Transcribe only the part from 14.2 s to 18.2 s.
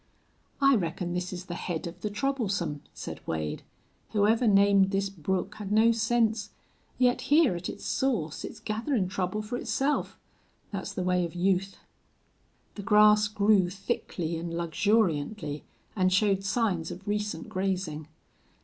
and luxuriantly and showed signs of recent grazing.